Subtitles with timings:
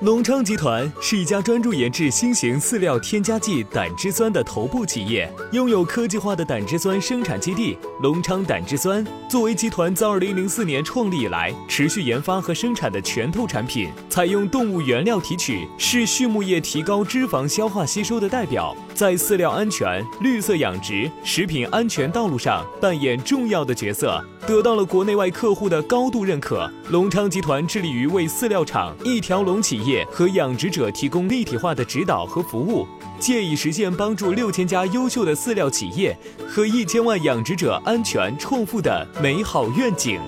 [0.00, 9.06] 隆昌集团是一家专注研制新型饲料添加剂胆汁酸的头部企业，拥有科技化的胆汁酸生产基地——隆昌胆汁酸。
[9.28, 26.70] 作为集团自2004年创立以来持续研发和生产的拳头产品，采用动物原料提取，是畜牧业提高脂肪消化吸收的代表，在饲料安全、绿色养殖、食品安全道路上扮演重要的角色，得到了国内外客户的高度认可。
[26.90, 30.06] 隆昌集团致力于为饲料厂一条龙企业。
[30.12, 32.86] 和养殖者提供立体化的指导和服务，
[33.18, 36.14] 借以实现帮助六千家优秀的饲料企业
[36.46, 40.20] 和一千万养殖者安全创富的美好愿景。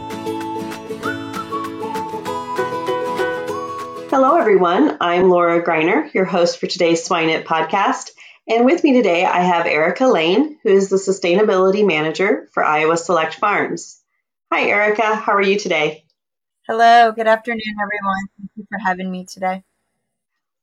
[4.10, 4.96] Hello, everyone.
[4.96, 8.14] I'm Laura Greiner, your host for today's SwineNet podcast.
[8.48, 12.96] And with me today, I have Erica Lain, who is the Sustainability Manager for Iowa
[12.96, 14.02] Select Farms.
[14.52, 15.14] Hi, Erica.
[15.14, 16.04] How are you today?
[16.66, 18.26] Hello, good afternoon, everyone.
[18.36, 19.62] Thank you for having me today.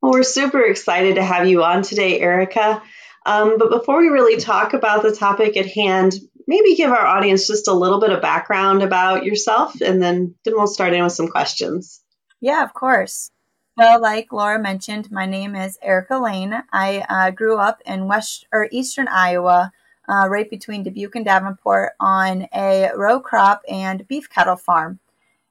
[0.01, 2.83] Well, we're super excited to have you on today, Erica.
[3.25, 6.13] Um, but before we really talk about the topic at hand,
[6.47, 10.53] maybe give our audience just a little bit of background about yourself, and then, then
[10.57, 12.01] we'll start in with some questions.
[12.41, 13.31] Yeah, of course.
[13.79, 16.63] Well, like Laura mentioned, my name is Erica Lain.
[16.73, 19.71] I uh, grew up in west or eastern Iowa,
[20.05, 24.99] uh, right between Dubuque and Davenport, on a row crop and beef cattle farm.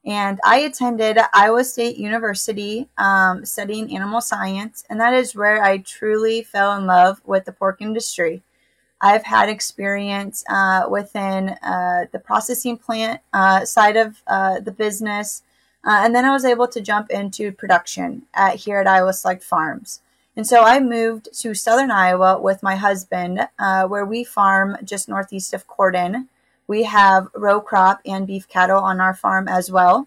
[0.05, 5.79] And I attended Iowa State University um, studying animal science, and that is where I
[5.79, 8.43] truly fell in love with the pork industry.
[9.01, 15.45] I've had experience uh, within uh, the processing plant uh, side of uh, the business,
[15.85, 19.43] uh, and then I was able to jump into production at, here at Iowa Select
[19.43, 20.01] Farms.
[20.37, 25.09] And so I moved to southern Iowa with my husband, uh, where we farm just
[25.09, 26.29] northeast of Corydon.
[26.69, 30.07] We have row crop and beef cattle on our farm as well.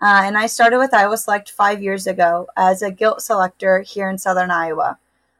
[0.00, 4.08] Uh, and I started with Iowa Select five years ago as a gilt selector here
[4.08, 4.98] in southern Iowa.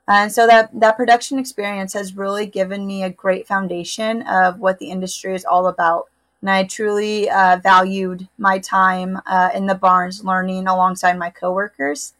[0.09, 4.79] And so that, that production experience has really given me a great foundation of what
[4.79, 6.09] the industry is all about.
[6.45, 12.13] And I truly uh, valued my time uh, in the barns learning alongside my coworkers.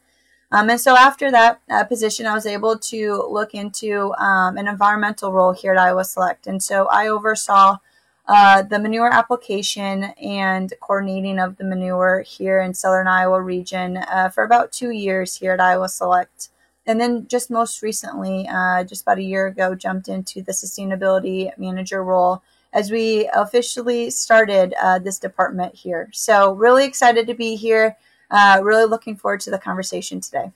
[0.51, 4.67] Um, and so after that uh, position, I was able to look into um, an
[4.67, 6.47] environmental role here at Iowa Select.
[6.47, 7.77] And so I oversaw
[8.27, 14.31] uh, the manure application and coordinating of the manure here in Southern Iowa region uh,
[14.31, 16.49] for about two years here at Iowa Select.
[16.87, 21.51] And then just most recently, uh, just about a year ago, jumped into the sustainability
[21.59, 22.43] manager role
[22.75, 26.11] as we officially started uh, this department here.
[26.13, 27.97] So, really excited to be here.
[28.31, 30.53] Uh, really looking forward to the conversation today.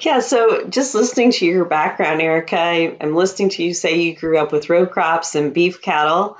[0.00, 4.16] Yeah, so just listening to your background, Erica, I, I'm listening to you say you
[4.16, 6.38] grew up with row crops and beef cattle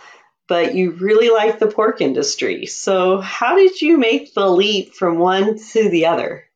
[0.51, 2.67] but you really like the pork industry.
[2.67, 6.50] So, how did you make the leap from one to the other?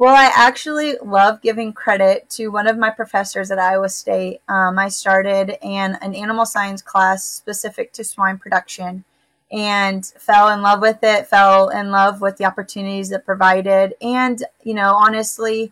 [0.00, 4.40] Well, I actually love giving credit to one of my professors at Iowa State.
[4.48, 9.04] Um, I started in an animal science class specific to swine production
[9.52, 13.92] and fell in love with it, fell in love with the opportunities it provided.
[14.00, 15.70] And, you know, honestly,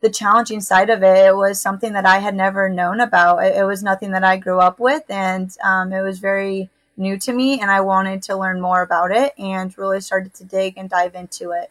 [0.00, 3.44] the challenging side of it, it was something that I had never known about.
[3.44, 7.16] It, it was nothing that I grew up with, and um, it was very new
[7.20, 10.76] to me, and I wanted to learn more about it and really started to dig
[10.76, 11.70] and dive into it.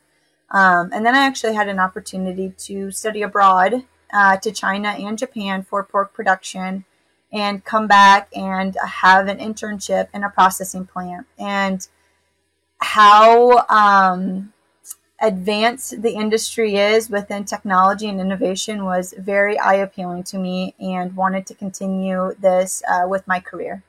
[0.51, 3.83] Um, and then I actually had an opportunity to study abroad
[4.13, 6.85] uh, to China and Japan for pork production
[7.31, 11.27] and come back and have an internship in a processing plant.
[11.37, 11.85] And
[12.79, 14.53] how um,
[15.21, 21.15] advanced the industry is within technology and innovation was very eye appealing to me and
[21.15, 23.83] wanted to continue this uh, with my career.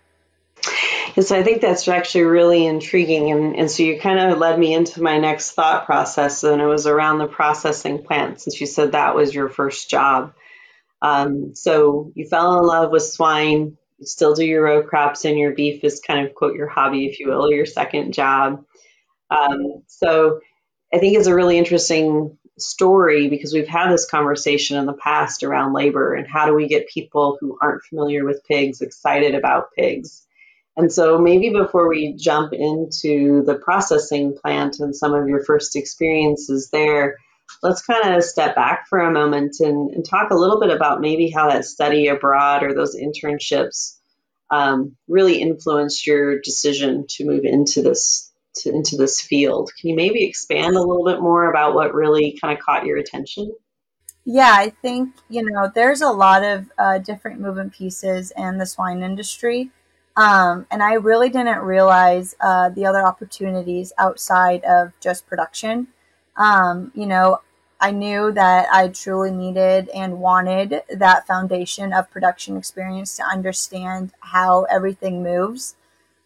[1.16, 3.30] Yes, I think that's actually really intriguing.
[3.30, 6.66] And, and so you kind of led me into my next thought process, and it
[6.66, 10.34] was around the processing plant, since you said that was your first job.
[11.02, 15.38] Um, so you fell in love with swine, you still do your row crops and
[15.38, 18.64] your beef is kind of quote your hobby, if you will, or your second job.
[19.30, 20.40] Um, so
[20.92, 25.42] I think it's a really interesting story because we've had this conversation in the past
[25.44, 29.72] around labor and how do we get people who aren't familiar with pigs excited about
[29.76, 30.26] pigs.
[30.78, 35.74] And so maybe before we jump into the processing plant and some of your first
[35.74, 37.16] experiences there,
[37.64, 41.00] let's kind of step back for a moment and, and, talk a little bit about
[41.00, 43.96] maybe how that study abroad or those internships
[44.52, 49.72] um, really influenced your decision to move into this to, into this field.
[49.80, 52.98] Can you maybe expand a little bit more about what really kind of caught your
[52.98, 53.52] attention?
[54.24, 58.66] Yeah, I think you know there's a lot of uh, different moving pieces in the
[58.66, 59.72] swine industry.
[60.18, 65.86] Um, and I really didn't realize uh, the other opportunities outside of just production.
[66.36, 67.40] Um, you know,
[67.80, 74.10] I knew that I truly needed and wanted that foundation of production experience to understand
[74.18, 75.76] how everything moves.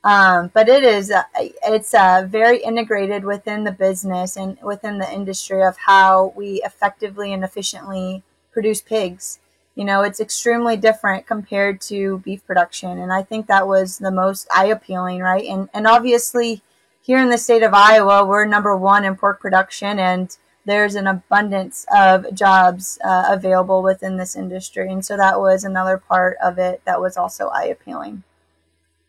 [0.02, 5.12] Um, but it is uh, it's uh, very integrated within the business and within the
[5.12, 8.22] industry of how we effectively and efficiently
[8.52, 9.38] produce pigs.
[9.74, 14.10] You know, it's extremely different compared to beef production, and I think that was the
[14.10, 15.44] most eye appealing, right?
[15.46, 16.62] And and obviously,
[17.00, 21.06] here in the state of Iowa, we're number one in pork production, and there's an
[21.06, 24.90] abundance of jobs uh, available within this industry.
[24.92, 28.22] And so that was another part of it that was also eye appealing.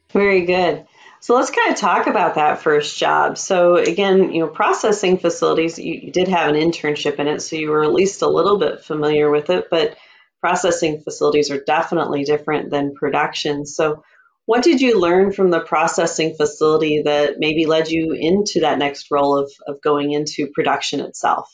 [0.09, 0.86] Very good.
[1.19, 3.38] So let's kind of talk about that first job.
[3.38, 7.56] So again, you know, processing facilities, you, you, did have an internship in it, so
[7.56, 9.98] you were at least a little bit familiar with it, but
[10.44, 13.66] processing facilities are definitely different than production.
[13.66, 14.04] So
[14.45, 19.10] what did you learn from the processing facility that maybe led you into that next
[19.10, 21.50] role of, of going into production itself?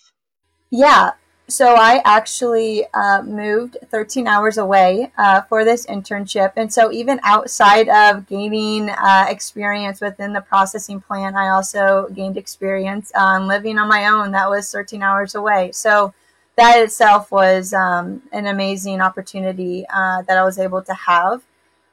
[0.71, 1.11] Yeah,
[1.47, 6.53] so I actually uh, moved 13 hours away uh, for this internship.
[6.55, 12.37] And so even outside of gaining uh, experience within the processing plant, I also gained
[12.37, 14.31] experience on living on my own.
[14.31, 15.73] That was 13 hours away.
[15.73, 16.15] So
[16.57, 21.43] that itself was um, an amazing opportunity uh, that I was able to have.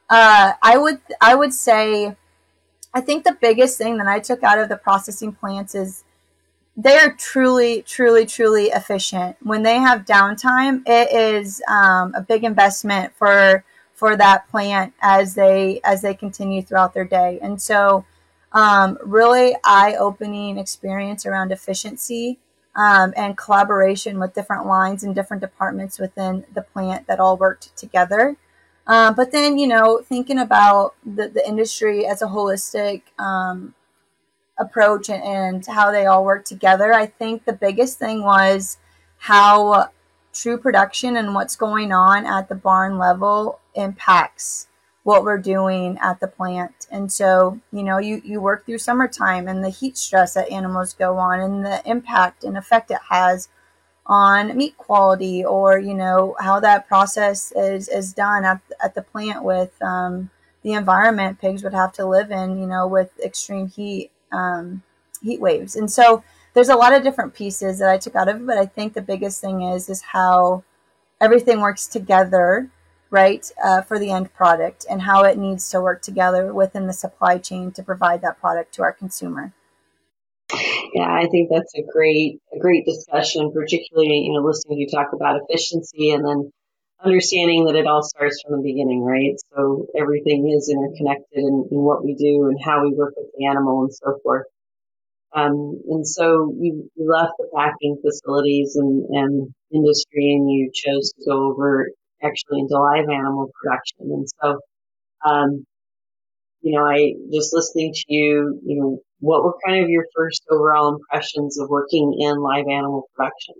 [0.08, 2.16] Uh, I would I would say
[2.94, 6.04] I think the biggest thing that I took out of the processing plants is
[6.76, 9.36] they are truly, truly, truly efficient.
[9.42, 13.64] When they have downtime, it is um, a big investment for
[13.94, 17.38] for that plant as they as they continue throughout their day.
[17.40, 18.04] And so,
[18.52, 22.38] um, really eye opening experience around efficiency
[22.76, 27.76] um, and collaboration with different lines and different departments within the plant that all worked
[27.76, 28.36] together.
[28.86, 33.74] Um, but then, you know, thinking about the, the industry as a holistic um,
[34.58, 38.78] approach and, and, how they all work together, I think the biggest thing was
[39.18, 39.90] how
[40.32, 44.68] true production and what's going on at the barn level impacts
[45.06, 46.88] what we're doing at the plant.
[46.90, 50.94] And so, you know, you, you work through summertime and the heat stress that animals
[50.94, 53.48] go on and the impact and effect it has
[54.06, 59.02] on meat quality or you know how that process is is done at, at the
[59.02, 60.30] plant with um,
[60.62, 64.82] the environment pigs would have to live in you know with extreme heat um,
[65.22, 66.22] heat waves and so
[66.54, 68.94] there's a lot of different pieces that I took out of it but I think
[68.94, 70.62] the biggest thing is is how
[71.20, 72.70] everything works together
[73.10, 76.92] right uh, for the end product and how it needs to work together within the
[76.92, 79.52] supply chain to provide that product to our consumer
[80.94, 84.88] yeah, I think that's a great, a great discussion, particularly, you know, listening to you
[84.88, 86.50] talk about efficiency and then
[87.04, 89.34] understanding that it all starts from the beginning, right?
[89.54, 93.46] So everything is interconnected in, in what we do and how we work with the
[93.46, 94.46] animal and so forth.
[95.34, 101.12] Um, and so you, you left the packing facilities and, and industry and you chose
[101.12, 101.90] to go over
[102.22, 104.10] actually into live animal production.
[104.12, 104.60] And so,
[105.24, 105.66] um,
[106.62, 110.42] you know, I just listening to you, you know, what were kind of your first
[110.50, 113.54] overall impressions of working in live animal production?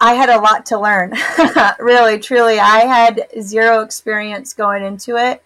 [0.00, 1.14] I had a lot to learn.
[1.78, 2.58] really, truly.
[2.58, 5.44] I had zero experience going into it.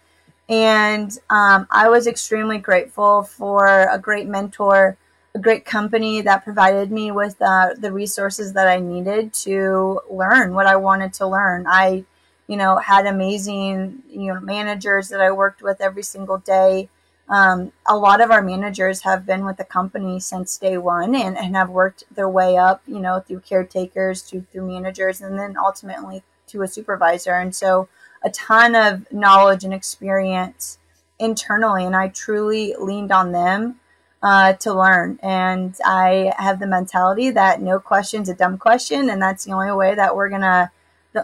[0.49, 4.97] And um, I was extremely grateful for a great mentor,
[5.37, 10.53] a great company that provided me with uh, the resources that I needed to learn
[10.53, 11.65] what I wanted to learn.
[11.67, 12.05] I
[12.47, 16.89] you know, had amazing, you know, managers that I worked with every single day.
[17.29, 21.37] Um, a lot of our managers have been with the company since day one and,
[21.37, 25.55] and have worked their way up, you know, through caretakers to through managers and then
[25.57, 27.33] ultimately to a supervisor.
[27.33, 27.89] And so
[28.23, 30.79] a ton of knowledge and experience
[31.19, 31.83] internally.
[31.85, 33.81] And I truly leaned on them
[34.23, 35.19] uh, to learn.
[35.21, 39.09] And I have the mentality that no question's a dumb question.
[39.09, 40.71] And that's the only way that we're to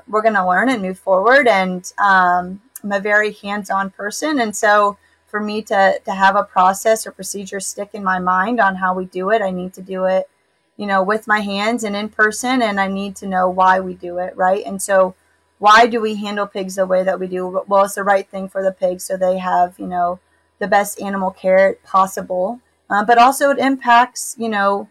[0.08, 1.48] we're to learn and move forward.
[1.48, 4.98] And um, I'm a very hands-on person, and so
[5.28, 8.94] for me to to have a process or procedure stick in my mind on how
[8.94, 10.30] we do it, I need to do it,
[10.78, 13.94] you know, with my hands and in person, and I need to know why we
[13.94, 14.66] do it, right?
[14.66, 15.16] And so,
[15.60, 17.64] why do we handle pigs the way that we do?
[17.68, 20.20] Well, it's the right thing for the pigs, so they have, you know,
[20.60, 22.60] the best animal care possible.
[22.90, 24.90] Uh, but also, it impacts, you know,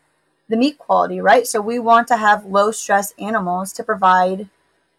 [0.48, 1.46] the meat quality, right?
[1.46, 4.48] So we want to have low stress animals to provide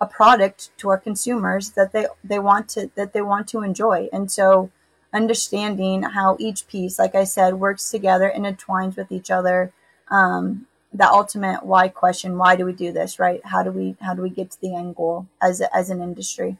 [0.01, 4.09] a product to our consumers that they they want to that they want to enjoy.
[4.11, 4.69] And so
[5.13, 9.71] understanding how each piece, like I said, works together and entwines with each other.
[10.09, 13.19] Um, the ultimate why question: Why do we do this?
[13.19, 13.41] Right?
[13.45, 16.57] How do we how do we get to the end goal as as an industry?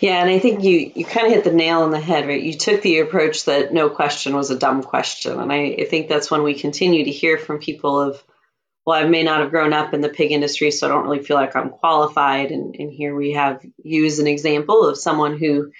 [0.00, 2.42] Yeah, and I think you you kind of hit the nail on the head, right?
[2.42, 6.08] You took the approach that no question was a dumb question, and I, I think
[6.08, 8.22] that's when we continue to hear from people of,
[8.86, 11.22] well, I may not have grown up in the pig industry, so I don't really
[11.22, 12.50] feel like I'm qualified.
[12.50, 15.70] And, and here we have you as an example of someone who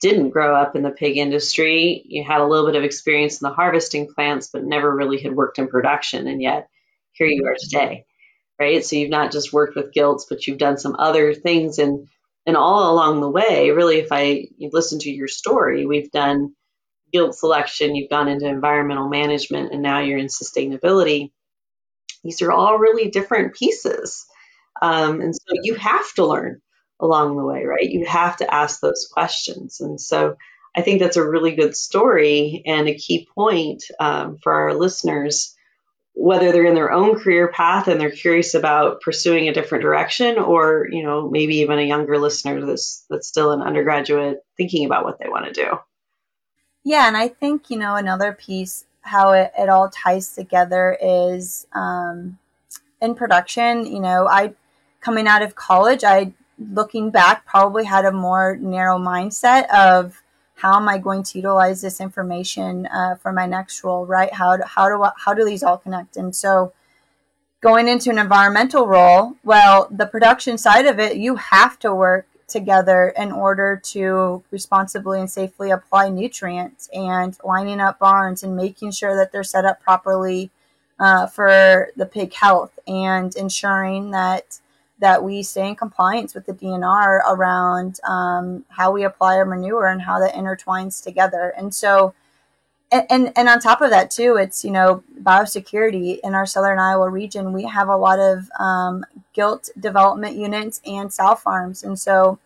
[0.00, 2.02] didn't grow up in the pig industry.
[2.04, 5.36] You had a little bit of experience in the harvesting plants, but never really had
[5.36, 6.68] worked in production, and yet
[7.12, 8.06] here you are today,
[8.58, 8.84] right?
[8.84, 12.08] So you've not just worked with gilts, but you've done some other things and
[12.46, 16.54] and all along the way, really, if I listen to your story, we've done
[17.12, 21.32] gilt selection, you've gone into environmental management, and now you're in sustainability.
[22.22, 24.26] These are all really different pieces.
[24.80, 26.60] Um, and so you have to learn
[27.00, 27.88] along the way, right?
[27.88, 29.80] You have to ask those questions.
[29.80, 30.36] And so
[30.76, 35.55] I think that's a really good story and a key point um, for our listeners
[36.18, 40.38] whether they're in their own career path and they're curious about pursuing a different direction
[40.38, 45.04] or you know maybe even a younger listener that's that's still an undergraduate thinking about
[45.04, 45.78] what they want to do.
[46.84, 51.66] Yeah and i think you know another piece how it, it all ties together is
[51.74, 52.38] um,
[53.02, 54.54] in production you know i
[55.00, 60.22] coming out of college i looking back probably had a more narrow mindset of
[60.56, 64.32] how am I going to utilize this information uh, for my next role, right?
[64.32, 66.16] How do, how do how do these all connect?
[66.16, 66.72] And so,
[67.60, 72.26] going into an environmental role, well, the production side of it, you have to work
[72.48, 78.92] together in order to responsibly and safely apply nutrients and lining up barns and making
[78.92, 80.50] sure that they're set up properly
[80.98, 84.60] uh, for the pig health and ensuring that
[84.98, 89.88] that we stay in compliance with the DNR around um, how we apply our manure
[89.88, 91.52] and how that intertwines together.
[91.56, 92.14] And so,
[92.90, 96.78] and, and, and on top of that too, it's, you know, biosecurity in our Southern
[96.78, 101.82] Iowa region, we have a lot of um, gilt development units and sow farms.
[101.82, 102.38] And so,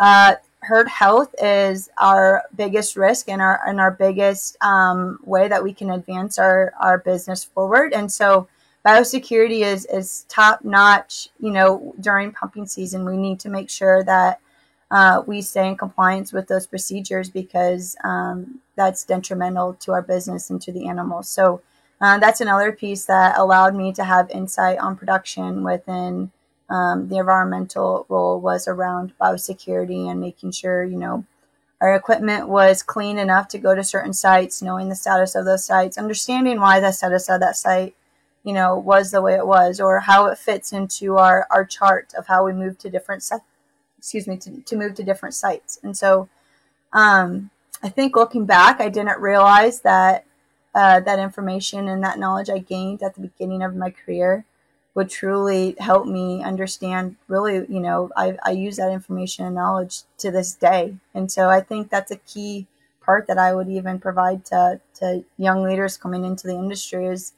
[0.00, 5.62] uh, herd health is our biggest risk and our, and our biggest um, way that
[5.62, 7.92] we can advance our, our business forward.
[7.92, 8.48] And so,
[8.86, 11.28] biosecurity is, is top notch.
[11.40, 14.40] You know, during pumping season, we need to make sure that
[14.90, 20.50] uh, we stay in compliance with those procedures because um, that's detrimental to our business
[20.50, 21.28] and to the animals.
[21.28, 21.60] So
[22.00, 26.30] uh, that's another piece that allowed me to have insight on production within
[26.68, 31.24] um, the environmental role was around biosecurity and making sure, you know,
[31.80, 35.64] our equipment was clean enough to go to certain sites, knowing the status of those
[35.64, 37.94] sites, understanding why the status of that site
[38.46, 42.14] you know, was the way it was, or how it fits into our, our chart
[42.16, 43.44] of how we move to different sites,
[43.98, 45.80] excuse me, to, to move to different sites.
[45.82, 46.28] And so,
[46.92, 47.50] um,
[47.82, 50.24] I think looking back, I didn't realize that
[50.76, 54.44] uh, that information and that knowledge I gained at the beginning of my career
[54.94, 60.02] would truly help me understand really, you know, I, I use that information and knowledge
[60.18, 60.94] to this day.
[61.14, 62.66] And so I think that's a key
[63.00, 67.32] part that I would even provide to, to young leaders coming into the industry is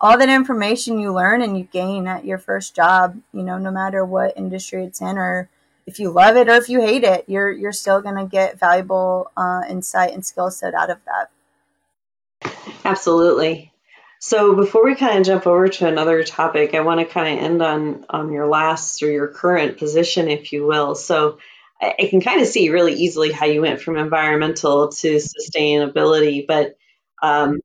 [0.00, 3.70] all that information you learn and you gain at your first job, you know, no
[3.70, 5.48] matter what industry it's in or
[5.86, 8.58] if you love it or if you hate it, you're you're still going to get
[8.58, 12.50] valuable uh, insight and skill set out of that.
[12.84, 13.72] Absolutely.
[14.20, 17.44] So before we kind of jump over to another topic, I want to kind of
[17.44, 20.94] end on on your last or your current position, if you will.
[20.94, 21.38] So
[21.80, 26.46] I, I can kind of see really easily how you went from environmental to sustainability,
[26.46, 26.76] but
[27.22, 27.60] um,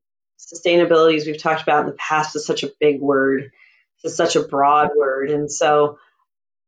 [0.52, 3.50] sustainability, as we've talked about in the past, is such a big word.
[4.04, 5.30] It's such a broad word.
[5.30, 5.98] And so,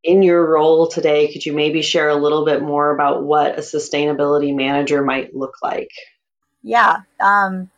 [0.02, 3.62] in your role today, could you maybe share a little bit more about what a
[3.62, 5.90] sustainability manager might look like?
[6.62, 7.02] Yeah.
[7.20, 7.70] Um,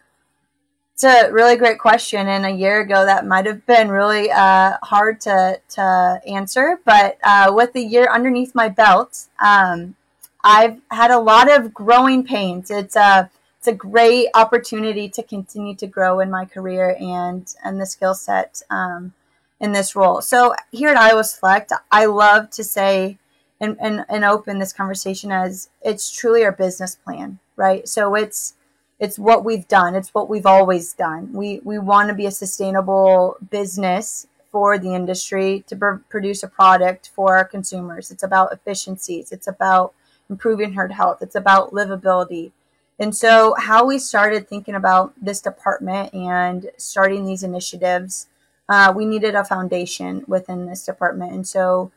[0.94, 2.28] it's a really great question.
[2.28, 6.78] And a year ago, that might have been really uh, hard to, to answer.
[6.84, 9.96] But uh, with the year underneath my belt, um,
[10.44, 12.70] I've had a lot of growing pains.
[12.70, 13.24] It's a uh,
[13.60, 18.14] it's a great opportunity to continue to grow in my career and and the skill
[18.14, 19.12] set um,
[19.60, 20.22] in this role.
[20.22, 23.18] So here at Iowa Select, I love to say
[23.60, 27.86] and, and, and open this conversation as it's truly our business plan, right?
[27.86, 28.54] So it's
[28.98, 29.94] it's what we've done.
[29.94, 31.30] It's what we've always done.
[31.34, 36.48] We we want to be a sustainable business for the industry to pr- produce a
[36.48, 38.10] product for our consumers.
[38.10, 39.32] It's about efficiencies.
[39.32, 39.92] It's about
[40.30, 41.20] improving herd health.
[41.20, 42.52] It's about livability.
[43.00, 48.26] And so, how we started thinking about this department and starting these initiatives,
[48.68, 51.32] uh, we needed a foundation within this department.
[51.32, 51.90] And so,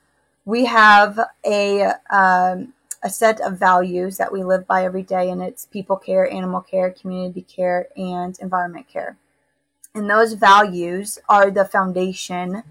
[0.45, 5.43] we have a um, a set of values that we live by every day, and
[5.43, 9.17] it's people care, animal care, community care, and environment care.
[9.93, 12.63] And those values are the foundation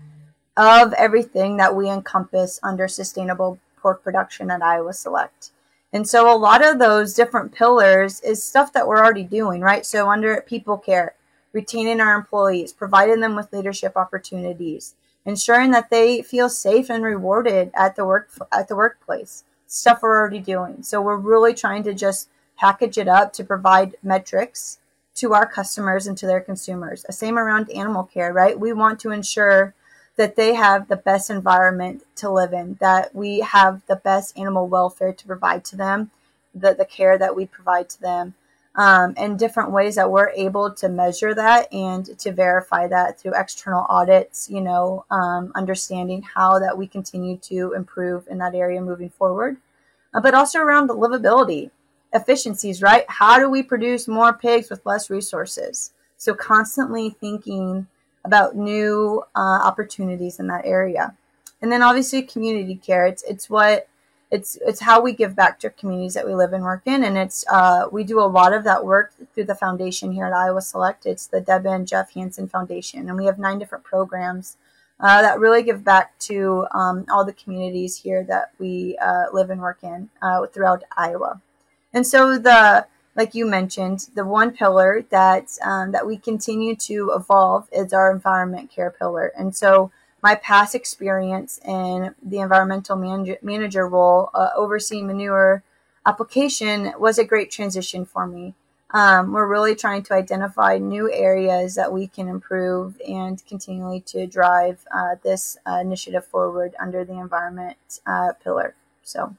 [0.57, 5.51] of everything that we encompass under sustainable pork production at Iowa Select.
[5.93, 9.85] And so a lot of those different pillars is stuff that we're already doing, right?
[9.85, 11.15] So under people care,
[11.53, 14.95] retaining our employees, providing them with leadership opportunities,
[15.27, 19.45] ensuring that they feel safe and rewarded at the work at the workplace.
[19.67, 20.83] Stuff we're already doing.
[20.83, 24.79] So we're really trying to just package it up to provide metrics
[25.15, 27.03] to our customers and to their consumers.
[27.03, 28.59] The same around animal care, right?
[28.59, 29.75] We want to ensure
[30.17, 34.69] that they have the best environment to live in, that we have the best animal
[34.69, 36.11] welfare to provide to them,
[36.55, 38.35] the, the care that we provide to them,
[38.75, 43.33] um, and different ways that we're able to measure that and to verify that through
[43.35, 48.81] external audits, you know, um, understanding how that we continue to improve in that area
[48.81, 49.57] moving forward,
[50.15, 51.71] uh, but also around the livability
[52.15, 53.05] efficiencies, right?
[53.09, 55.93] How do we produce more pigs with less resources?
[56.17, 57.87] So constantly thinking
[58.25, 61.15] about new uh, opportunities in that area.
[61.61, 63.07] And then obviously community care.
[63.07, 63.89] It's it's what
[64.33, 67.17] it's it's how we give back to communities that we live and work in, and
[67.19, 70.63] it's uh, we do a lot of that work through the foundation here at Iowa
[70.63, 71.07] Select.
[71.07, 74.57] It's the Deb and Jeff Hansen Foundation, and we have nine different programs
[74.99, 79.51] uh, that really give back to um, all the communities here that we uh, live
[79.51, 81.43] and work in uh, throughout Iowa.
[81.93, 87.13] And so the like you mentioned, the one pillar that um, that we continue to
[87.15, 89.33] evolve is our environment care pillar.
[89.37, 89.91] And so,
[90.23, 95.63] my past experience in the environmental manager, manager role, uh, overseeing manure
[96.07, 98.55] application, was a great transition for me.
[98.95, 104.27] Um, we're really trying to identify new areas that we can improve and continually to
[104.27, 108.75] drive uh, this uh, initiative forward under the environment uh, pillar.
[109.03, 109.35] So.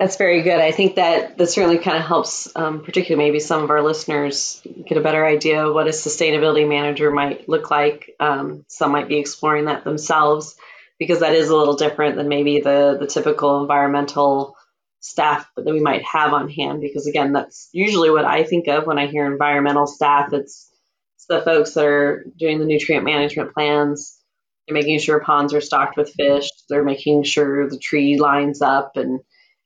[0.00, 0.58] That's very good.
[0.58, 4.62] I think that that certainly kind of helps, um, particularly maybe some of our listeners
[4.86, 8.16] get a better idea of what a sustainability manager might look like.
[8.18, 10.56] Um, some might be exploring that themselves
[10.98, 14.56] because that is a little different than maybe the the typical environmental
[15.00, 16.80] staff that we might have on hand.
[16.80, 20.32] Because again, that's usually what I think of when I hear environmental staff.
[20.32, 20.70] It's,
[21.16, 24.18] it's the folks that are doing the nutrient management plans.
[24.66, 26.48] They're making sure ponds are stocked with fish.
[26.70, 29.20] They're making sure the tree lines up and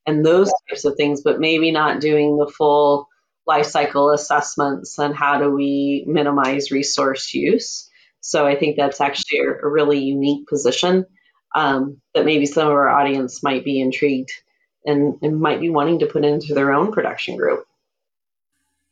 [0.07, 3.09] and those types of things, but maybe not doing the full
[3.47, 7.91] life cycle assessments and how do we minimize resource use.
[8.21, 11.05] So I think that's actually a, a really unique position
[11.55, 14.33] um, that maybe some of our audience might be intrigued
[14.85, 17.67] and, and, might be wanting to put into their own production group.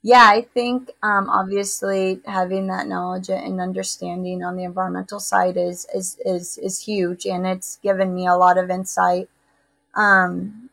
[0.03, 5.87] Yeah, I think um, obviously having that knowledge and understanding on the environmental side is
[5.95, 9.29] is is, is huge, and it's given me a lot of insight
[9.95, 10.71] um,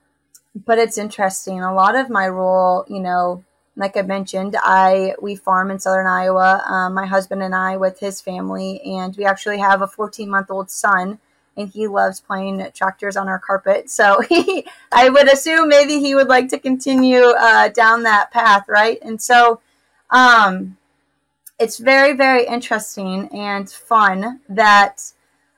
[0.65, 1.61] but it's interesting.
[1.61, 3.43] A lot of my role, you know,
[3.75, 6.63] like I mentioned, I we farm in southern Iowa.
[6.67, 10.51] Um, my husband and I with his family, and we actually have a 14 month
[10.51, 11.19] old son,
[11.55, 13.89] and he loves playing tractors on our carpet.
[13.89, 18.65] So he, I would assume maybe he would like to continue uh, down that path,
[18.67, 18.99] right?
[19.01, 19.61] And so,
[20.09, 20.77] um,
[21.57, 25.11] it's very very interesting and fun that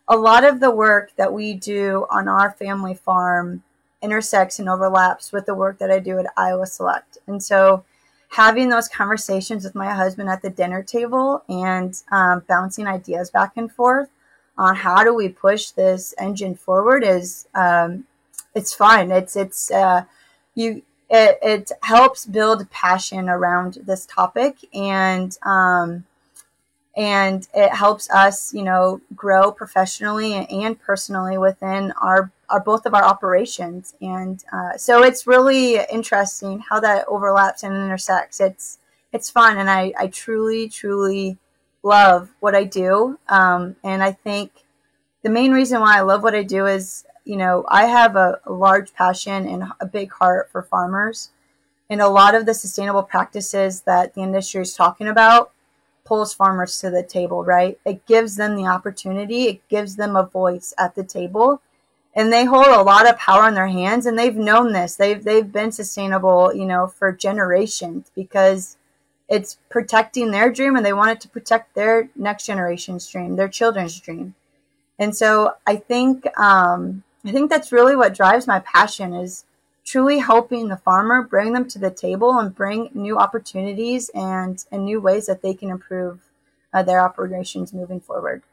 [0.08, 3.64] a lot of the work that we do on our family farm
[4.02, 7.18] intersects and overlaps with the work that I do at Iowa Select.
[7.28, 7.84] And so
[8.30, 13.54] having those conversations with my husband at the dinner table and um, bouncing ideas back
[13.58, 14.10] and forth
[14.58, 18.06] on how do we push this engine forward is um,
[18.54, 19.12] it's fun.
[19.12, 20.04] It's it's uh,
[20.56, 26.06] you it, it helps build passion around this topic and um,
[26.96, 32.94] and it helps us you know grow professionally and personally within our our both of
[32.94, 33.96] our operations.
[34.02, 38.40] And uh, so it's really interesting how that overlaps and intersects.
[38.40, 38.78] It's
[39.14, 41.38] it's fun and i i truly truly
[41.84, 43.18] love what i do.
[43.28, 44.52] Um, and i think
[45.24, 48.40] the main reason why i love what i do is you know i have a,
[48.46, 51.30] a large passion and a big heart for farmers.
[51.90, 55.52] And a lot of the sustainable practices that the industry is talking about
[56.06, 57.78] pulls farmers to the table, right?
[57.86, 61.62] It gives them the opportunity, it gives them a voice at the table.
[62.14, 64.96] And they hold a lot of power in their hands and they've known this.
[64.96, 68.78] They've they've been sustainable you know for generations because
[69.30, 73.48] it's protecting their dream and they want it to protect their next generation's dream their
[73.48, 74.36] children's dream.
[75.00, 79.46] And so i think um, i think that's really what drives my passion is
[79.84, 84.86] truly helping the farmer bring them to the table and bring new opportunities and, and
[84.86, 86.20] new ways that they can improve
[86.74, 88.44] uh, their operations moving forward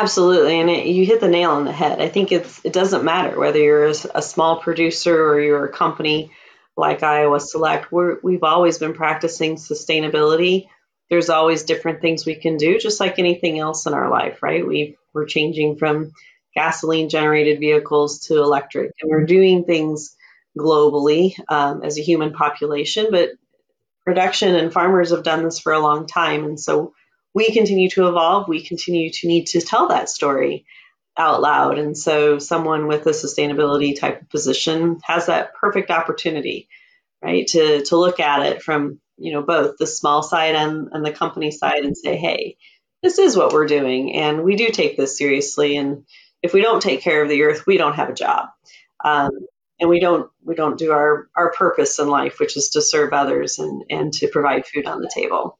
[0.00, 2.00] Absolutely, and it, you hit the nail on the head.
[2.00, 6.30] I think it's it doesn't matter whether you're a, small producer or you're a company
[6.76, 7.90] like Iowa Select.
[7.90, 10.68] We're, we've always been practicing sustainability.
[11.10, 14.64] There's always different things we can do, just like anything else in our life, right?
[14.64, 16.12] We we're changing from
[16.54, 20.14] gasoline generated vehicles to electric, and we're doing things
[20.56, 23.08] globally um, as a human population.
[23.10, 23.30] But
[24.04, 26.92] production and farmers have done this for a long time, and so
[27.38, 28.48] we continue to evolve.
[28.48, 30.66] We continue to need to tell that story
[31.16, 31.78] out loud.
[31.78, 36.68] And so someone with a sustainability type of position has that perfect opportunity,
[37.22, 37.46] right?
[37.48, 41.12] To, to look at it from, you know, both the small side and, and the
[41.12, 42.56] company side and say, hey,
[43.04, 44.16] this is what we're doing.
[44.16, 45.76] And we do take this seriously.
[45.76, 46.06] And
[46.42, 48.48] if we don't take care of the earth, we don't have a job.
[49.04, 49.30] Um,
[49.80, 53.12] and we don't we don't do our, our purpose in life, which is to serve
[53.12, 55.57] others and, and to provide food on the table.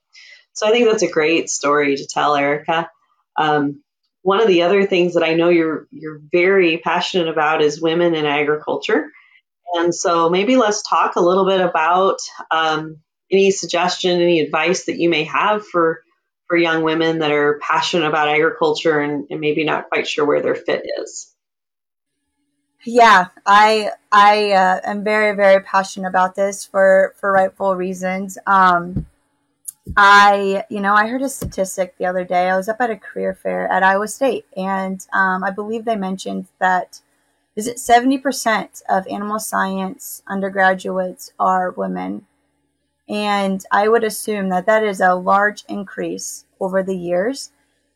[0.58, 2.90] So I think that's a great story to tell, Erica.
[3.36, 3.80] Um,
[4.22, 8.16] one of the other things that I know you're you're very passionate about is women
[8.16, 9.08] in agriculture,
[9.74, 12.18] and so maybe let's talk a little bit about
[12.50, 12.96] um,
[13.30, 16.02] any suggestion, any advice that you may have for
[16.48, 20.42] for young women that are passionate about agriculture and, and maybe not quite sure where
[20.42, 21.32] their fit is.
[22.84, 28.38] Yeah, I I uh, am very very passionate about this for for rightful reasons.
[28.44, 29.06] Um,
[29.96, 32.48] I, you know, I heard a statistic the other day.
[32.48, 35.96] I was up at a career fair at Iowa State, and um, I believe they
[35.96, 37.00] mentioned that
[37.56, 42.24] is it 70% of animal science undergraduates are women.
[43.08, 47.50] And I would assume that that is a large increase over the years.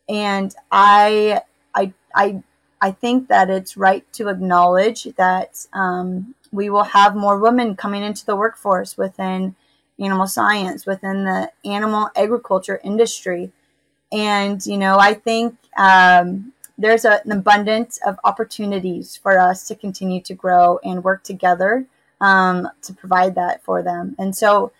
[0.09, 2.43] And I, I, I,
[2.81, 8.03] I think that it's right to acknowledge that um, we will have more women coming
[8.03, 9.55] into the workforce within
[9.99, 13.51] animal science, within the animal agriculture industry.
[14.11, 19.75] And, you know, I think um, there's a, an abundance of opportunities for us to
[19.75, 21.85] continue to grow and work together
[22.19, 24.15] um, to provide that for them.
[24.17, 24.71] And so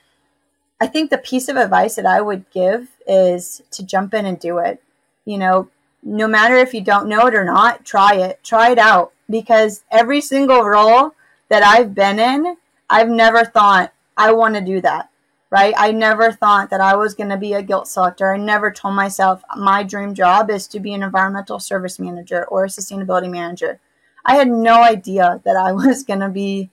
[0.79, 4.39] I think the piece of advice that I would give is to jump in and
[4.39, 4.81] do it.
[5.25, 5.69] You know,
[6.01, 8.43] no matter if you don't know it or not, try it.
[8.43, 9.13] Try it out.
[9.29, 11.15] Because every single role
[11.47, 12.57] that I've been in,
[12.89, 15.09] I've never thought, I want to do that,
[15.49, 15.73] right?
[15.77, 18.33] I never thought that I was going to be a gilt selector.
[18.33, 22.65] I never told myself my dream job is to be an environmental service manager or
[22.65, 23.79] a sustainability manager.
[24.25, 26.69] I had no idea that I was going to be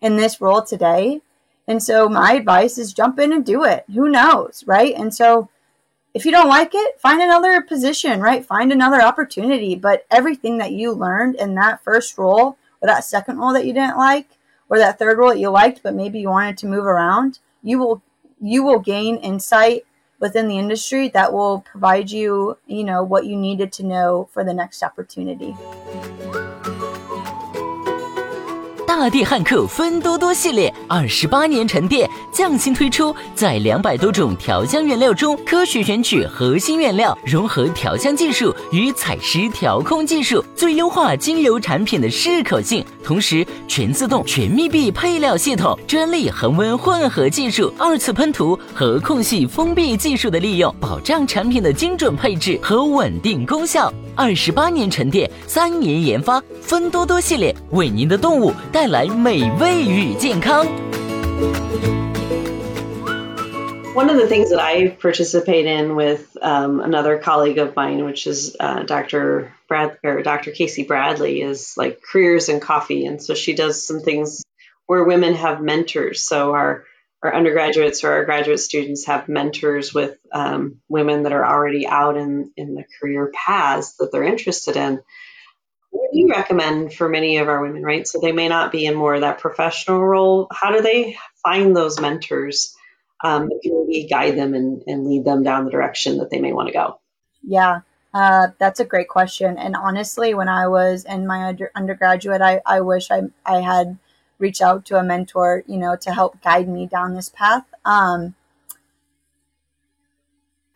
[0.00, 1.20] in this role today.
[1.68, 3.84] And so my advice is jump in and do it.
[3.94, 4.94] Who knows, right?
[4.96, 5.48] And so
[6.14, 8.44] if you don't like it, find another position, right?
[8.44, 9.76] Find another opportunity.
[9.76, 13.72] But everything that you learned in that first role or that second role that you
[13.72, 14.28] didn't like,
[14.70, 17.78] or that third role that you liked, but maybe you wanted to move around, you
[17.78, 18.02] will
[18.40, 19.84] you will gain insight
[20.18, 24.44] within the industry that will provide you, you know, what you needed to know for
[24.44, 25.54] the next opportunity.
[28.90, 42.84] 大地汉克芬多多系列二十八年沉淀，匠心推出，在两百多种调香原料中科学选取核心原料，融合调香技术与采湿调控技术，最优化精油产品的适口性。
[43.04, 53.92] 同时，全自动、全密闭配料系统、专利恒温混合技术、二次喷涂和空隙封闭技术的利用，保障产品的精准配置和稳定功效。
[54.16, 60.65] 二十八年沉淀，三年研发，芬多多系列为您的动物带来美味与健康。
[63.95, 68.55] One of the things that I participate in with um, another colleague of mine, which is
[68.59, 69.53] uh, Dr.
[69.67, 70.51] Brad or Dr.
[70.51, 74.43] Casey Bradley, is like careers in coffee, and so she does some things
[74.85, 76.21] where women have mentors.
[76.21, 76.83] So our
[77.23, 82.17] our undergraduates or our graduate students have mentors with um, women that are already out
[82.17, 85.01] in, in the career paths that they're interested in.
[85.90, 88.06] what do you recommend for many of our women, right?
[88.06, 90.48] So they may not be in more of that professional role.
[90.50, 92.76] How do they find those mentors
[93.22, 96.52] um, can maybe guide them and, and lead them down the direction that they may
[96.52, 97.00] want to go?
[97.42, 97.80] Yeah,
[98.14, 99.58] uh, that's a great question.
[99.58, 103.98] And honestly, when I was in my under- undergraduate, I, I wish I, I had–
[104.40, 107.64] reached out to a mentor, you know, to help guide me down this path.
[107.84, 108.34] Um,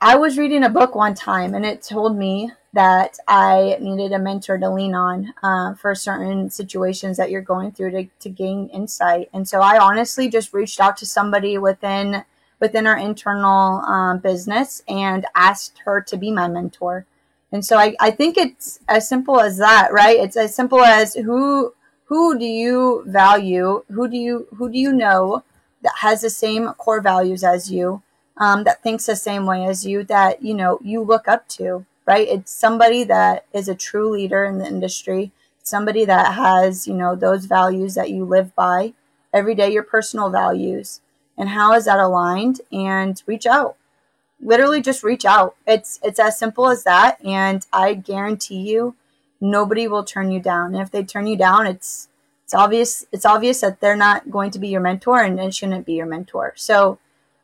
[0.00, 4.18] I was reading a book one time and it told me that I needed a
[4.18, 8.68] mentor to lean on uh, for certain situations that you're going through to, to gain
[8.68, 9.30] insight.
[9.32, 12.24] And so I honestly just reached out to somebody within
[12.60, 17.04] within our internal um, business and asked her to be my mentor.
[17.52, 20.18] And so I, I think it's as simple as that, right?
[20.18, 21.74] It's as simple as who
[22.06, 23.84] who do you value?
[23.88, 25.44] Who do you who do you know
[25.82, 28.02] that has the same core values as you,
[28.38, 31.86] um, that thinks the same way as you, that you know you look up to,
[32.06, 32.28] right?
[32.28, 37.14] It's somebody that is a true leader in the industry, somebody that has you know
[37.14, 38.94] those values that you live by
[39.32, 41.00] every day, your personal values,
[41.36, 42.60] and how is that aligned?
[42.72, 43.76] And reach out,
[44.40, 45.56] literally just reach out.
[45.66, 48.94] It's it's as simple as that, and I guarantee you,
[49.40, 50.74] nobody will turn you down.
[50.74, 52.08] And if they turn you down, it's
[52.44, 55.86] it's obvious it's obvious that they're not going to be your mentor and it shouldn't
[55.86, 56.52] be your mentor.
[56.56, 56.98] So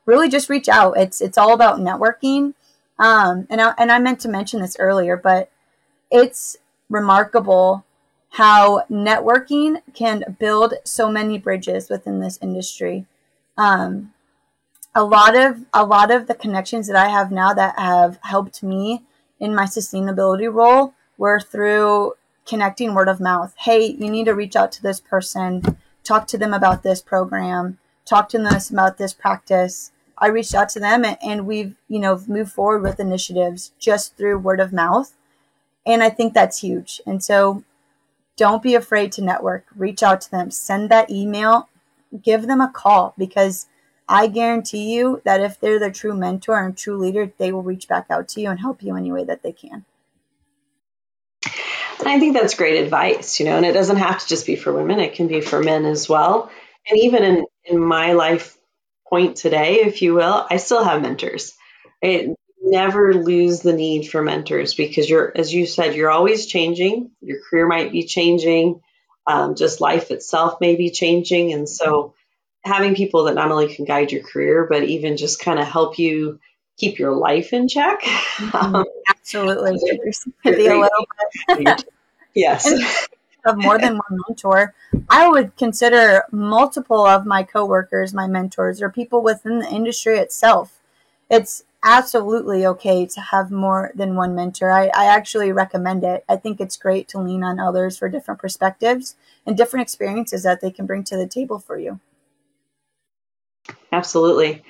[0.05, 0.97] really just reach out.
[0.97, 2.53] It's it's all about networking.
[2.99, 5.51] Um, and I, and I meant to mention this earlier, but
[6.11, 6.57] it's
[6.89, 7.85] remarkable
[8.31, 13.05] how networking can build so many bridges within this industry.
[13.57, 14.13] Um,
[14.93, 18.61] a lot of a lot of the connections that I have now that have helped
[18.61, 19.03] me
[19.39, 22.13] in my sustainability role were through
[22.45, 23.53] connecting word of mouth.
[23.57, 27.77] Hey, you need to reach out to this person, talk to them about this program,
[28.05, 29.91] talk to them about this practice.
[30.21, 34.37] I reached out to them and, we've, you know, moved forward with initiatives just through
[34.37, 35.13] word of mouth.
[35.83, 37.01] And I think that's huge.
[37.07, 37.63] And so
[38.37, 39.65] don't be afraid to network.
[39.75, 41.69] Reach out to them, send that email,
[42.21, 43.65] give them a call because
[44.07, 47.87] I guarantee you that if they're the true mentor and true leader, they will reach
[47.87, 49.85] back out to you and help you any way that they can.
[51.99, 54.55] And I think that's great advice, you know, and it doesn't have to just be
[54.55, 56.51] for women, it can be for men as well.
[56.87, 58.57] And even in, in my life
[59.11, 61.53] point today, if you will, I still have mentors.
[62.03, 67.11] I never lose the need for mentors because you're, as you said, you're always changing.
[67.21, 68.81] Your career might be changing.
[69.27, 71.53] Um, just life itself may be changing.
[71.53, 72.15] And so
[72.63, 75.99] having people that not only can guide your career, but even just kind of help
[75.99, 76.39] you
[76.77, 78.01] keep your life in check.
[78.01, 78.75] Mm-hmm.
[78.75, 79.77] Um, Absolutely.
[80.43, 81.07] Be a little
[81.49, 81.83] bit.
[82.33, 83.07] yes.
[83.45, 84.73] Of more than one mentor,
[85.09, 90.79] I would consider multiple of my coworkers my mentors or people within the industry itself.
[91.29, 94.71] It's absolutely okay to have more than one mentor.
[94.71, 96.23] I, I actually recommend it.
[96.29, 100.61] I think it's great to lean on others for different perspectives and different experiences that
[100.61, 101.99] they can bring to the table for you.
[103.91, 104.63] Absolutely.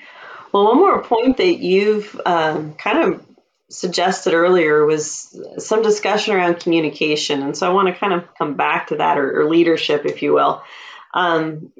[0.52, 3.26] Well, one more point that you've um, kind of
[3.72, 7.42] suggested earlier was some discussion around communication.
[7.42, 10.22] And so I want to kind of come back to that or, or leadership, if
[10.22, 10.62] you will.
[11.14, 11.72] Um,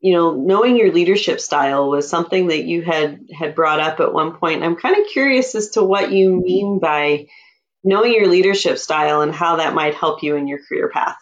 [0.00, 4.12] you know, knowing your leadership style was something that you had had brought up at
[4.12, 4.62] one point.
[4.62, 7.26] I'm kind of curious as to what you mean by
[7.84, 11.18] knowing your leadership style and how that might help you in your career path.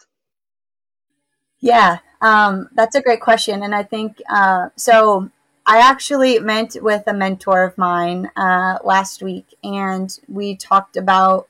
[1.59, 5.29] Yeah, um, that's a great question, and I think uh, so.
[5.69, 11.47] I actually met with a mentor of mine uh, last week, and we talked about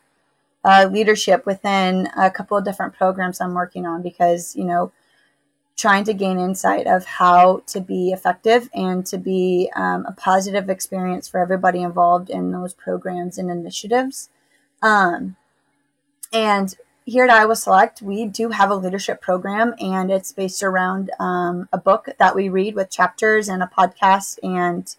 [0.65, 4.91] uh, leadership within a couple of different programs I'm working on because, you know,
[5.77, 10.69] trying to gain insight of how to be effective and to be um, a positive
[10.69, 14.27] experience for everybody involved in those programs and initiatives.
[14.81, 15.37] Um,
[16.33, 16.75] and
[17.09, 21.67] here at Iowa Select, we do have a leadership program, and it's based around um,
[21.73, 24.37] a book that we read with chapters and a podcast.
[24.43, 24.95] And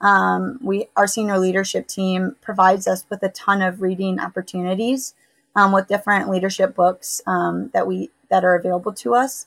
[0.00, 5.14] um, we, our senior leadership team, provides us with a ton of reading opportunities
[5.56, 9.46] um, with different leadership books um, that we that are available to us.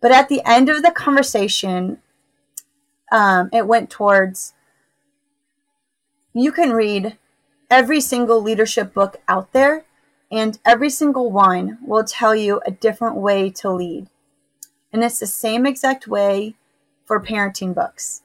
[0.00, 1.98] But at the end of the conversation,
[3.10, 4.52] um, it went towards
[6.34, 7.16] you can read
[7.70, 9.84] every single leadership book out there
[10.30, 14.08] and every single one will tell you a different way to lead.
[14.92, 16.54] And it's the same exact way
[17.04, 18.22] for parenting books.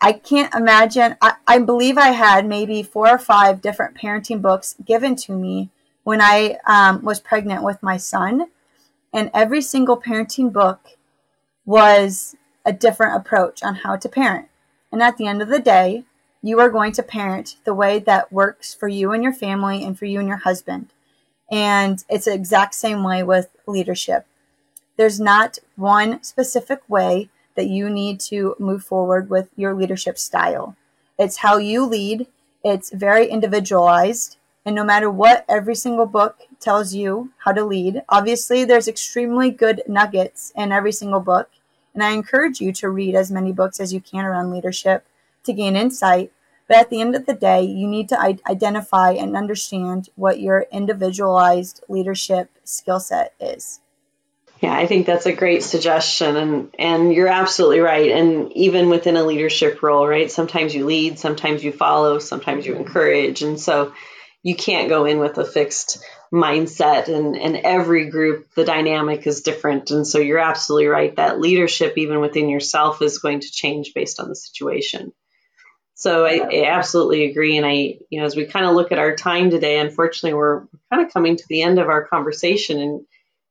[0.00, 4.76] I can't imagine, I, I, believe I had maybe four or five different parenting books
[4.84, 5.70] given to me
[6.04, 8.48] when I um, was pregnant with my son.
[9.12, 10.80] And every single parenting book
[11.64, 14.48] was a different approach on how to parent.
[14.92, 16.04] And at the end of the day,
[16.42, 19.98] you are going to parent the way that works for you and your family and
[19.98, 20.92] for you and your husband.
[21.50, 24.26] And it's the exact same way with leadership.
[24.96, 30.76] There's not one specific way that you need to move forward with your leadership style.
[31.18, 32.26] It's how you lead.
[32.64, 34.36] It's very individualized.
[34.64, 39.50] And no matter what every single book tells you how to lead, obviously there's extremely
[39.50, 41.50] good nuggets in every single book.
[41.94, 45.06] And I encourage you to read as many books as you can around leadership
[45.44, 46.32] to gain insight.
[46.68, 50.66] But at the end of the day, you need to identify and understand what your
[50.72, 53.80] individualized leadership skill set is.
[54.60, 58.10] Yeah, I think that's a great suggestion and and you're absolutely right.
[58.10, 60.30] And even within a leadership role, right?
[60.30, 63.42] Sometimes you lead, sometimes you follow, sometimes you encourage.
[63.42, 63.92] And so
[64.42, 65.98] you can't go in with a fixed
[66.32, 69.90] mindset and and every group the dynamic is different.
[69.90, 74.20] And so you're absolutely right that leadership even within yourself is going to change based
[74.20, 75.12] on the situation.
[75.98, 77.56] So I, I absolutely agree.
[77.56, 80.66] And I, you know, as we kind of look at our time today, unfortunately, we're
[80.92, 83.06] kind of coming to the end of our conversation and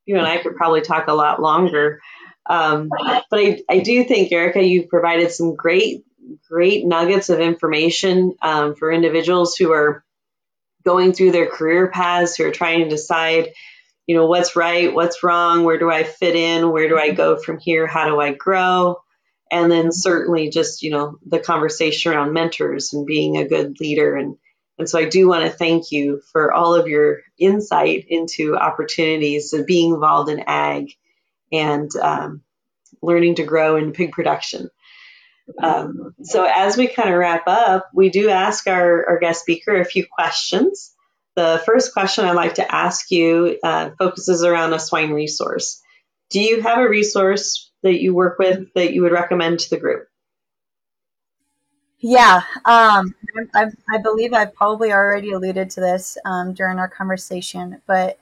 [0.05, 2.01] you and I could probably talk a lot longer.
[2.47, 6.05] Um, but I, I do think, Erica, you've provided some great,
[6.47, 10.05] great nuggets of information um, for individuals who are
[10.84, 13.53] going through their career paths, who are trying to decide,
[14.05, 17.38] you know, what's right, what's wrong, where do I fit in, where do I go
[17.38, 19.01] from here, how do I grow?
[19.51, 24.15] And then certainly just, you know, the conversation around mentors and being a good leader
[24.15, 24.38] and
[24.77, 29.53] and so I do want to thank you for all of your insight into opportunities
[29.53, 30.91] of being involved in ag
[31.51, 32.41] and um,
[33.01, 34.69] learning to grow in pig production.
[35.62, 39.79] Um, so as we kind of wrap up, we do ask our, our guest speaker
[39.79, 40.93] a few questions.
[41.36, 45.81] The first question I'd like to ask you uh, focuses around a swine resource.
[46.31, 49.78] Do you have a resource that you work with that you would recommend to the
[49.78, 50.10] group?
[52.00, 53.15] Yeah, um,
[53.56, 58.19] I, I, believe I've probably already alluded to this um, during our conversation, but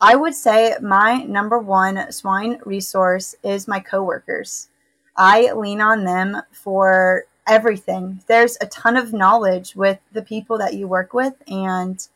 [0.00, 4.68] I would say my number one swine resource is my coworkers.
[5.16, 8.22] I lean on them for everything.
[8.26, 12.06] There's a ton of knowledge with the people that you work with, and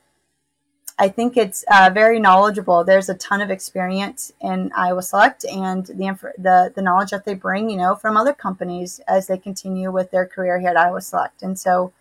[0.99, 2.85] I think it's uh, very knowledgeable.
[2.85, 7.35] There's a ton of experience in Iowa Select and the, the the knowledge that they
[7.35, 11.01] bring, you know, from other companies as they continue with their career here at Iowa
[11.01, 11.43] Select.
[11.43, 11.93] And so,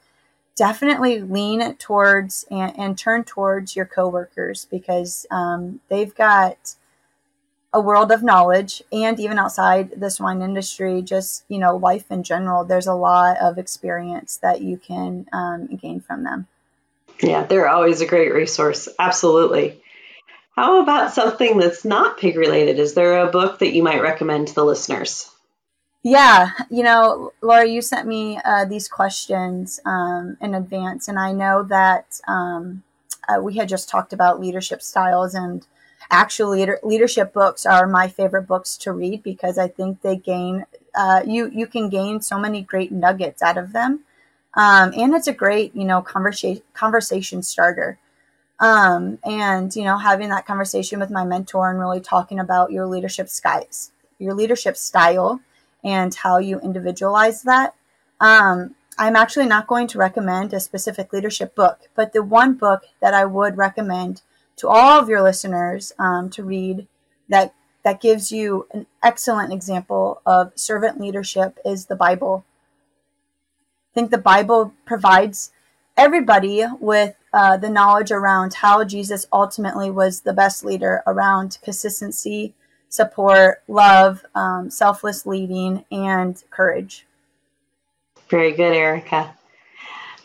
[0.55, 6.75] definitely lean towards and, and turn towards your coworkers because um, they've got
[7.73, 12.21] a world of knowledge and even outside the swine industry just you know life in
[12.21, 16.47] general there's a lot of experience that you can um, gain from them
[17.21, 18.87] yeah, they're always a great resource.
[18.99, 19.81] Absolutely.
[20.55, 22.77] How about something that's not pig related?
[22.77, 25.29] Is there a book that you might recommend to the listeners?
[26.03, 31.31] Yeah, you know, Laura, you sent me uh, these questions um, in advance, and I
[31.31, 32.83] know that um,
[33.29, 35.65] uh, we had just talked about leadership styles, and
[36.09, 40.65] actual leader- leadership books are my favorite books to read because I think they gain
[40.95, 44.01] uh, you you can gain so many great nuggets out of them.
[44.55, 47.97] Um, and it's a great, you know, conversation conversation starter.
[48.59, 52.85] Um, and you know, having that conversation with my mentor and really talking about your
[52.85, 55.41] leadership skies, your leadership style,
[55.83, 57.75] and how you individualize that.
[58.19, 62.83] Um, I'm actually not going to recommend a specific leadership book, but the one book
[62.99, 64.21] that I would recommend
[64.57, 66.87] to all of your listeners um, to read
[67.29, 72.45] that that gives you an excellent example of servant leadership is the Bible
[73.93, 75.51] think the Bible provides
[75.97, 82.53] everybody with uh, the knowledge around how Jesus ultimately was the best leader around consistency,
[82.89, 87.05] support, love, um, selfless leading, and courage.
[88.29, 89.33] Very good, Erica.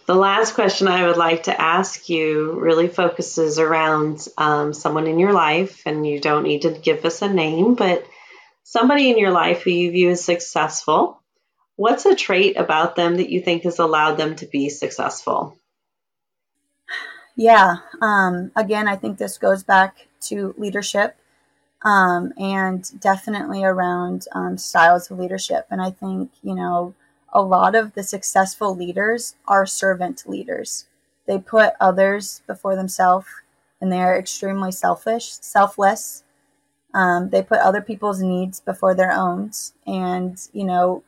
[0.06, 5.18] The last question I would like to ask you really focuses around um, someone in
[5.18, 8.06] your life, and you don't need to give us a name, but
[8.62, 11.20] somebody in your life who you view as successful
[11.76, 15.58] What's a trait about them that you think has allowed them to be successful?
[17.36, 17.76] Yeah.
[18.00, 21.16] Um, again, I think this goes back to leadership
[21.82, 25.66] um, and definitely around um, styles of leadership.
[25.70, 26.94] And I think, you know,
[27.32, 30.86] a lot of the successful leaders are servant leaders.
[31.26, 33.26] They put others before themselves
[33.80, 36.24] and they're extremely selfish, selfless.
[36.94, 39.50] Um, they put other people's needs before their own.
[39.86, 41.02] And, you know,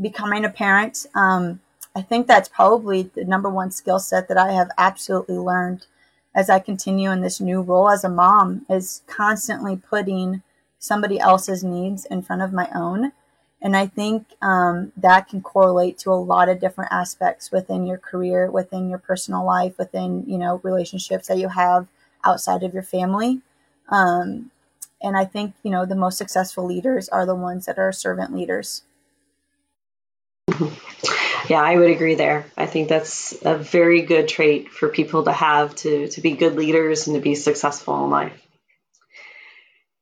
[0.00, 1.60] becoming a parent, um,
[1.94, 5.86] I think that's probably the number one skill set that I have absolutely learned
[6.34, 10.42] as I continue in this new role as a mom is constantly putting
[10.78, 13.12] somebody else's needs in front of my own.
[13.60, 17.98] And I think um, that can correlate to a lot of different aspects within your
[17.98, 21.86] career, within your personal life, within, you know, relationships that you have
[22.24, 23.40] outside of your family.
[23.88, 24.50] Um,
[25.00, 28.34] and I think, you know, the most successful leaders are the ones that are servant
[28.34, 28.82] leaders.
[31.48, 32.46] Yeah, I would agree there.
[32.56, 36.54] I think that's a very good trait for people to have to, to be good
[36.54, 38.46] leaders and to be successful in life.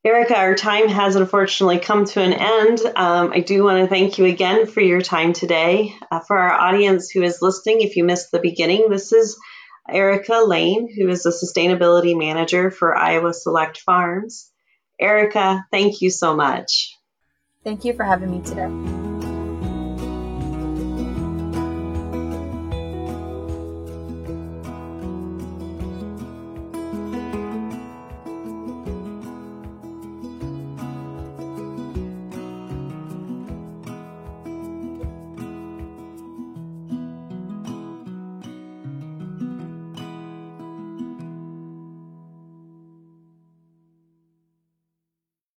[0.02, 2.80] Erica, our time has unfortunately come to an end.
[2.96, 5.94] Um, I do want to thank you again for your time today.
[6.10, 9.38] Uh, for our audience who is listening, if you missed the beginning, this is
[9.88, 14.50] Erica Lain, who is a sustainability manager for Iowa Select Farms.
[14.98, 16.96] Erica, thank you so much.
[17.62, 19.09] Thank you for having me today.